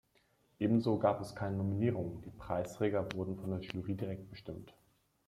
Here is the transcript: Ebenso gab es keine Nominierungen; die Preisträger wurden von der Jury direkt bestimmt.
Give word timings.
Ebenso 0.57 0.97
gab 0.97 1.21
es 1.21 1.35
keine 1.35 1.57
Nominierungen; 1.57 2.23
die 2.23 2.31
Preisträger 2.31 3.05
wurden 3.13 3.37
von 3.37 3.51
der 3.51 3.59
Jury 3.59 3.93
direkt 3.93 4.31
bestimmt. 4.31 4.73